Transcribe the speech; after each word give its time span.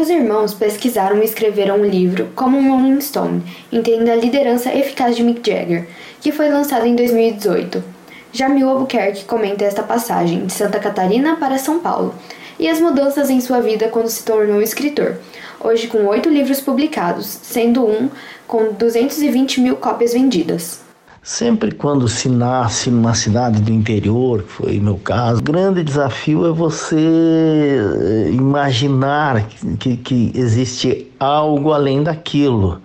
Os 0.00 0.08
irmãos 0.08 0.54
pesquisaram 0.54 1.20
e 1.20 1.24
escreveram 1.26 1.76
um 1.76 1.84
livro, 1.84 2.30
como 2.34 2.56
um 2.56 2.70
Rolling 2.70 3.02
Stone, 3.02 3.42
entendendo 3.70 4.08
a 4.08 4.16
liderança 4.16 4.74
eficaz 4.74 5.14
de 5.14 5.22
Mick 5.22 5.46
Jagger, 5.46 5.86
que 6.22 6.32
foi 6.32 6.48
lançado 6.48 6.86
em 6.86 6.96
2018. 6.96 7.84
Jamil 8.32 8.70
Albuquerque 8.70 9.26
comenta 9.26 9.62
esta 9.62 9.82
passagem 9.82 10.46
de 10.46 10.54
Santa 10.54 10.78
Catarina 10.78 11.36
para 11.36 11.58
São 11.58 11.80
Paulo 11.80 12.14
e 12.58 12.66
as 12.66 12.80
mudanças 12.80 13.28
em 13.28 13.42
sua 13.42 13.60
vida 13.60 13.88
quando 13.88 14.08
se 14.08 14.24
tornou 14.24 14.62
escritor, 14.62 15.18
hoje 15.62 15.86
com 15.86 16.06
oito 16.06 16.30
livros 16.30 16.62
publicados, 16.62 17.26
sendo 17.26 17.84
um 17.84 18.08
com 18.46 18.72
220 18.72 19.60
mil 19.60 19.76
cópias 19.76 20.14
vendidas. 20.14 20.80
Sempre 21.22 21.72
quando 21.72 22.08
se 22.08 22.30
nasce 22.30 22.90
numa 22.90 23.12
cidade 23.12 23.60
do 23.60 23.70
interior, 23.70 24.42
que 24.42 24.52
foi 24.52 24.80
meu 24.80 24.96
caso, 24.96 25.40
o 25.40 25.44
grande 25.44 25.84
desafio 25.84 26.46
é 26.46 26.50
você 26.50 26.96
eh, 26.96 28.30
imaginar 28.32 29.46
que, 29.78 29.98
que 29.98 30.32
existe 30.34 31.12
algo 31.20 31.74
além 31.74 32.02
daquilo. 32.02 32.80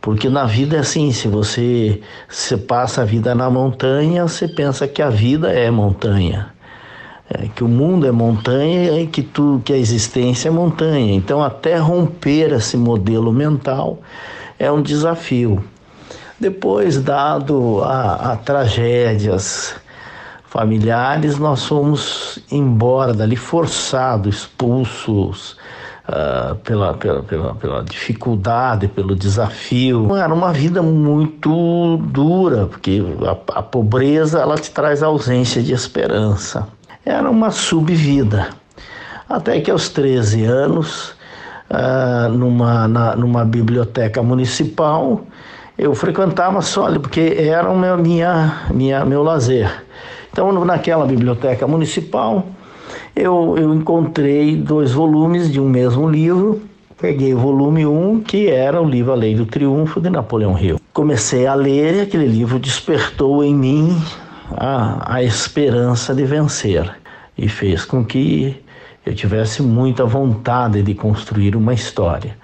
Porque 0.00 0.28
na 0.28 0.44
vida 0.44 0.76
é 0.76 0.78
assim, 0.78 1.10
se 1.10 1.26
você, 1.26 2.00
se 2.28 2.56
passa 2.56 3.02
a 3.02 3.04
vida 3.04 3.34
na 3.34 3.50
montanha, 3.50 4.22
você 4.22 4.46
pensa 4.46 4.86
que 4.86 5.02
a 5.02 5.10
vida 5.10 5.50
é 5.50 5.68
montanha. 5.68 6.54
É, 7.28 7.48
que 7.48 7.64
o 7.64 7.68
mundo 7.68 8.06
é 8.06 8.12
montanha 8.12 9.00
e 9.00 9.08
que, 9.08 9.24
tu, 9.24 9.60
que 9.64 9.72
a 9.72 9.76
existência 9.76 10.48
é 10.48 10.52
montanha. 10.52 11.12
Então, 11.12 11.42
até 11.42 11.76
romper 11.76 12.52
esse 12.52 12.76
modelo 12.76 13.32
mental 13.32 13.98
é 14.56 14.70
um 14.70 14.80
desafio. 14.80 15.64
Depois, 16.38 17.00
dado 17.00 17.82
a, 17.82 18.32
a 18.32 18.36
tragédias 18.36 19.74
familiares, 20.44 21.38
nós 21.38 21.64
fomos 21.64 22.38
embora 22.50 23.14
dali 23.14 23.36
forçados, 23.36 24.36
expulsos 24.36 25.56
uh, 26.08 26.54
pela, 26.56 26.94
pela, 26.94 27.22
pela, 27.22 27.54
pela 27.54 27.82
dificuldade, 27.82 28.88
pelo 28.88 29.14
desafio. 29.14 30.14
Era 30.14 30.32
uma 30.32 30.52
vida 30.52 30.82
muito 30.82 31.96
dura, 31.98 32.66
porque 32.66 33.02
a, 33.22 33.58
a 33.58 33.62
pobreza 33.62 34.40
ela 34.40 34.56
te 34.56 34.70
traz 34.70 35.02
ausência 35.02 35.62
de 35.62 35.72
esperança. 35.72 36.68
Era 37.04 37.30
uma 37.30 37.50
subvida. 37.50 38.48
Até 39.28 39.60
que 39.60 39.70
aos 39.70 39.88
13 39.88 40.44
anos, 40.44 41.14
uh, 41.70 42.28
numa, 42.28 42.86
na, 42.86 43.16
numa 43.16 43.44
biblioteca 43.44 44.22
municipal, 44.22 45.24
eu 45.78 45.94
frequentava 45.94 46.62
só 46.62 46.86
ali, 46.86 46.98
porque 46.98 47.36
era 47.38 47.70
o 47.70 47.78
meu, 47.78 47.98
minha, 47.98 48.62
minha, 48.72 49.04
meu 49.04 49.22
lazer. 49.22 49.84
Então, 50.32 50.52
naquela 50.64 51.06
biblioteca 51.06 51.66
municipal, 51.66 52.46
eu, 53.14 53.54
eu 53.58 53.74
encontrei 53.74 54.56
dois 54.56 54.92
volumes 54.92 55.50
de 55.50 55.60
um 55.60 55.68
mesmo 55.68 56.08
livro. 56.08 56.62
Peguei 56.98 57.34
o 57.34 57.38
volume 57.38 57.86
1, 57.86 58.10
um, 58.10 58.20
que 58.20 58.48
era 58.48 58.80
o 58.80 58.88
livro 58.88 59.12
A 59.12 59.14
Lei 59.14 59.34
do 59.34 59.44
Triunfo 59.44 60.00
de 60.00 60.08
Napoleão 60.08 60.58
Hill. 60.58 60.80
Comecei 60.94 61.46
a 61.46 61.54
ler 61.54 61.94
e 61.94 62.00
aquele 62.00 62.26
livro 62.26 62.58
despertou 62.58 63.44
em 63.44 63.54
mim 63.54 64.02
a, 64.56 65.16
a 65.16 65.22
esperança 65.22 66.14
de 66.14 66.24
vencer 66.24 66.90
e 67.36 67.48
fez 67.48 67.84
com 67.84 68.02
que 68.02 68.56
eu 69.04 69.14
tivesse 69.14 69.62
muita 69.62 70.04
vontade 70.06 70.82
de 70.82 70.94
construir 70.94 71.54
uma 71.54 71.74
história. 71.74 72.36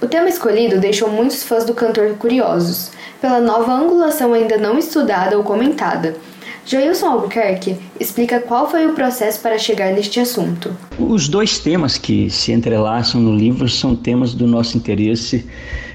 O 0.00 0.06
tema 0.06 0.28
escolhido 0.28 0.78
deixou 0.78 1.10
muitos 1.10 1.42
fãs 1.42 1.64
do 1.64 1.74
cantor 1.74 2.14
curiosos, 2.14 2.92
pela 3.20 3.40
nova 3.40 3.72
angulação 3.72 4.32
ainda 4.32 4.56
não 4.56 4.78
estudada 4.78 5.36
ou 5.36 5.42
comentada. 5.42 6.16
Joilson 6.64 7.06
Albuquerque 7.06 7.76
explica 7.98 8.38
qual 8.38 8.70
foi 8.70 8.86
o 8.86 8.92
processo 8.92 9.40
para 9.40 9.58
chegar 9.58 9.92
neste 9.92 10.20
assunto. 10.20 10.76
Os 10.98 11.28
dois 11.28 11.58
temas 11.58 11.98
que 11.98 12.30
se 12.30 12.52
entrelaçam 12.52 13.20
no 13.20 13.34
livro 13.34 13.68
são 13.68 13.96
temas 13.96 14.34
do 14.34 14.46
nosso 14.46 14.76
interesse 14.76 15.44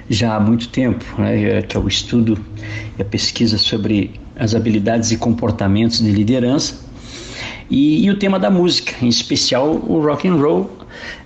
já 0.10 0.36
há 0.36 0.40
muito 0.40 0.68
tempo, 0.68 1.06
né? 1.18 1.62
que 1.62 1.78
é 1.78 1.80
o 1.80 1.88
estudo 1.88 2.38
e 2.98 3.02
a 3.02 3.06
pesquisa 3.06 3.58
sobre 3.58 4.20
as 4.36 4.54
habilidades 4.54 5.12
e 5.12 5.18
comportamentos 5.18 6.00
de 6.00 6.12
liderança 6.12 6.76
e, 7.70 8.06
e 8.06 8.10
o 8.10 8.18
tema 8.18 8.38
da 8.38 8.50
música, 8.50 8.94
em 9.02 9.08
especial 9.08 9.70
o 9.70 10.00
rock 10.00 10.28
and 10.28 10.36
roll 10.36 10.70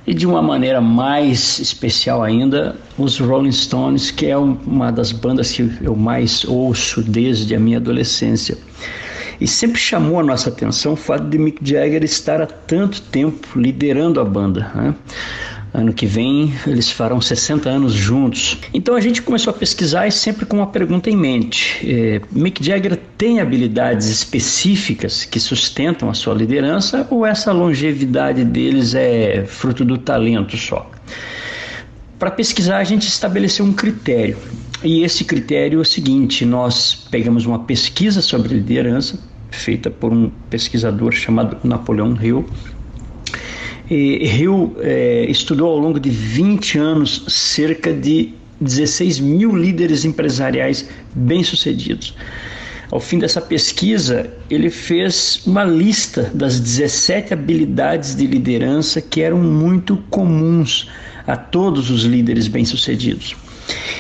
e 0.06 0.14
de 0.14 0.26
uma 0.26 0.42
maneira 0.42 0.80
mais 0.80 1.60
especial 1.60 2.24
ainda, 2.24 2.76
os 2.98 3.20
Rolling 3.20 3.52
Stones, 3.52 4.12
que 4.12 4.28
é 4.28 4.38
uma 4.38 4.92
das 4.92 5.12
bandas 5.12 5.52
que 5.52 5.70
eu 5.82 5.96
mais 5.96 6.46
ouço 6.46 7.02
desde 7.02 7.56
a 7.56 7.60
minha 7.60 7.78
adolescência. 7.78 8.58
E 9.40 9.48
sempre 9.48 9.80
chamou 9.80 10.20
a 10.20 10.24
nossa 10.24 10.50
atenção 10.50 10.94
o 10.94 10.96
fato 10.96 11.28
de 11.28 11.38
Mick 11.38 11.60
Jagger 11.62 12.04
estar 12.04 12.42
há 12.42 12.48
tanto 12.48 13.02
tempo 13.02 13.60
liderando 13.60 14.20
a 14.20 14.26
banda. 14.26 14.72
Né? 14.74 14.96
Ano 15.74 15.94
que 15.94 16.06
vem 16.06 16.54
eles 16.66 16.90
farão 16.90 17.20
60 17.20 17.70
anos 17.70 17.94
juntos. 17.94 18.58
Então 18.74 18.96
a 18.96 19.02
gente 19.02 19.22
começou 19.22 19.52
a 19.52 19.54
pesquisar 19.54 20.08
e 20.08 20.12
sempre 20.12 20.46
com 20.46 20.58
uma 20.58 20.68
pergunta 20.68 21.10
em 21.10 21.16
mente: 21.16 21.80
é, 21.84 22.22
Mick 22.32 22.64
Jagger 22.64 22.98
tem 23.18 23.40
habilidades 23.40 24.08
específicas 24.08 25.26
que 25.26 25.40
sustentam 25.40 26.10
a 26.10 26.14
sua 26.14 26.34
liderança 26.34 27.06
ou 27.10 27.26
essa 27.26 27.52
longevidade 27.52 28.44
deles 28.44 28.96
é 28.96 29.46
fruto 29.46 29.84
do 29.84 29.98
talento 29.98 30.58
só? 30.58 30.90
Para 32.18 32.32
pesquisar, 32.32 32.78
a 32.78 32.84
gente 32.84 33.08
estabeleceu 33.08 33.64
um 33.64 33.74
critério. 33.74 34.38
E 34.84 35.04
esse 35.04 35.24
critério 35.24 35.80
é 35.80 35.82
o 35.82 35.86
seguinte: 35.86 36.46
nós 36.46 36.96
pegamos 37.12 37.46
uma 37.46 37.60
pesquisa 37.60 38.22
sobre 38.22 38.54
liderança, 38.54 39.20
feita 39.52 39.90
por 39.90 40.12
um 40.12 40.32
pesquisador 40.50 41.12
chamado 41.12 41.58
Napoleão 41.64 42.18
Hill, 42.20 42.46
Hill 43.90 44.76
é, 44.80 45.26
estudou 45.30 45.70
ao 45.70 45.78
longo 45.78 46.00
de 46.00 46.10
20 46.10 46.78
anos 46.78 47.24
cerca 47.28 47.94
de 47.94 48.34
16 48.60 49.20
mil 49.20 49.56
líderes 49.56 50.04
empresariais 50.04 50.90
bem-sucedidos. 51.14 52.14
Ao 52.90 53.00
fim 53.00 53.20
dessa 53.20 53.42
pesquisa, 53.42 54.32
ele 54.50 54.70
fez 54.70 55.42
uma 55.46 55.64
lista 55.64 56.32
das 56.34 56.60
17 56.60 57.34
habilidades 57.34 58.16
de 58.16 58.26
liderança 58.26 59.02
que 59.02 59.22
eram 59.22 59.38
muito 59.40 59.98
comuns 60.10 60.90
a 61.26 61.36
todos 61.36 61.90
os 61.92 62.04
líderes 62.04 62.48
bem-sucedidos. 62.48 63.36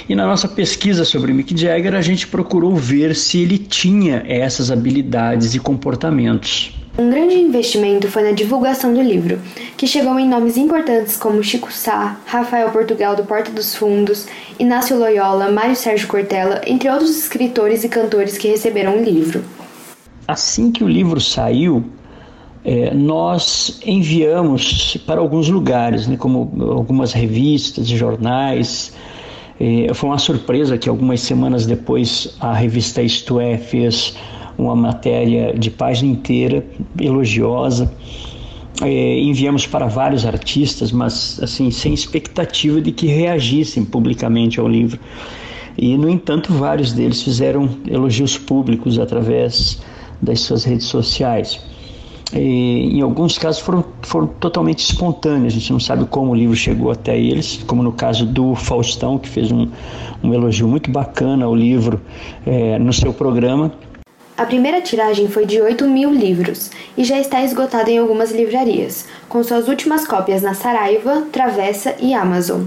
E 0.07 0.15
na 0.15 0.25
nossa 0.25 0.47
pesquisa 0.47 1.03
sobre 1.03 1.33
Mick 1.33 1.55
Jagger, 1.59 1.93
a 1.95 2.01
gente 2.01 2.27
procurou 2.27 2.75
ver 2.77 3.13
se 3.13 3.39
ele 3.39 3.57
tinha 3.57 4.23
essas 4.25 4.71
habilidades 4.71 5.53
e 5.53 5.59
comportamentos. 5.59 6.73
Um 6.99 7.11
grande 7.11 7.35
investimento 7.35 8.07
foi 8.07 8.23
na 8.23 8.31
divulgação 8.31 8.91
do 8.91 8.99
livro, 8.99 9.39
que 9.77 9.85
chegou 9.85 10.17
em 10.17 10.27
nomes 10.27 10.57
importantes 10.57 11.15
como 11.15 11.43
Chico 11.43 11.71
Sá, 11.71 12.17
Rafael 12.25 12.71
Portugal 12.71 13.15
do 13.15 13.23
Porta 13.23 13.51
dos 13.51 13.75
Fundos, 13.75 14.25
Inácio 14.57 14.97
Loyola, 14.97 15.51
Mário 15.51 15.75
Sérgio 15.75 16.07
Cortella, 16.07 16.59
entre 16.65 16.89
outros 16.89 17.15
escritores 17.15 17.83
e 17.83 17.89
cantores 17.89 18.35
que 18.35 18.47
receberam 18.47 18.97
o 18.97 19.03
livro. 19.03 19.43
Assim 20.27 20.71
que 20.71 20.83
o 20.83 20.87
livro 20.87 21.21
saiu, 21.21 21.85
é, 22.65 22.91
nós 22.95 23.79
enviamos 23.85 24.97
para 25.05 25.21
alguns 25.21 25.49
lugares, 25.49 26.07
né, 26.07 26.17
como 26.17 26.51
algumas 26.71 27.13
revistas, 27.13 27.87
jornais. 27.87 28.91
É, 29.59 29.93
foi 29.93 30.09
uma 30.09 30.17
surpresa 30.17 30.79
que 30.79 30.89
algumas 30.89 31.21
semanas 31.21 31.67
depois 31.67 32.35
a 32.39 32.53
revista 32.53 33.03
Isto 33.03 33.39
É 33.39 33.55
fez 33.55 34.15
uma 34.57 34.75
matéria 34.75 35.53
de 35.53 35.69
página 35.69 36.11
inteira, 36.11 36.65
elogiosa. 36.99 37.91
É, 38.81 39.19
enviamos 39.19 39.65
para 39.65 39.87
vários 39.87 40.25
artistas, 40.25 40.91
mas 40.91 41.39
assim 41.41 41.71
sem 41.71 41.93
expectativa 41.93 42.79
de 42.79 42.91
que 42.91 43.07
reagissem 43.07 43.83
publicamente 43.83 44.59
ao 44.59 44.67
livro. 44.67 44.99
E 45.77 45.97
no 45.97 46.09
entanto, 46.09 46.53
vários 46.53 46.93
deles 46.93 47.21
fizeram 47.21 47.69
elogios 47.87 48.37
públicos 48.37 48.97
através 48.97 49.79
das 50.21 50.41
suas 50.41 50.63
redes 50.63 50.87
sociais. 50.87 51.59
E, 52.33 52.97
em 52.97 53.01
alguns 53.01 53.37
casos 53.37 53.61
foram, 53.61 53.85
foram 54.01 54.27
totalmente 54.27 54.79
espontâneos, 54.79 55.53
a 55.53 55.57
gente 55.57 55.71
não 55.71 55.79
sabe 55.79 56.05
como 56.05 56.31
o 56.31 56.35
livro 56.35 56.55
chegou 56.55 56.91
até 56.91 57.17
eles, 57.17 57.63
como 57.65 57.81
no 57.81 57.91
caso 57.93 58.25
do 58.25 58.53
Faustão, 58.53 59.17
que 59.17 59.29
fez 59.29 59.51
um, 59.51 59.67
um 60.21 60.33
elogio 60.33 60.67
muito 60.67 60.91
bacana 60.91 61.45
ao 61.45 61.55
livro 61.55 62.01
é, 62.45 62.77
no 62.79 62.91
seu 62.91 63.13
programa. 63.13 63.71
A 64.37 64.45
primeira 64.45 64.79
tiragem 64.81 65.27
foi 65.27 65.47
de 65.47 65.59
8 65.59 65.87
mil 65.87 66.13
livros 66.13 66.69
e 66.95 67.03
já 67.03 67.19
está 67.19 67.43
esgotada 67.43 67.89
em 67.89 67.97
algumas 67.97 68.31
livrarias, 68.31 69.07
com 69.27 69.43
suas 69.43 69.67
últimas 69.67 70.05
cópias 70.05 70.43
na 70.43 70.53
Saraiva, 70.53 71.23
Travessa 71.31 71.95
e 71.99 72.13
Amazon. 72.13 72.65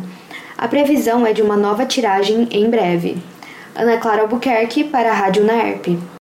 A 0.58 0.66
previsão 0.66 1.24
é 1.24 1.32
de 1.32 1.42
uma 1.42 1.56
nova 1.56 1.86
tiragem 1.86 2.48
em 2.50 2.68
breve. 2.68 3.18
Ana 3.72 3.98
Clara 3.98 4.22
Albuquerque 4.22 4.82
para 4.82 5.12
a 5.12 5.14
Rádio 5.14 5.44
Naerp. 5.44 6.00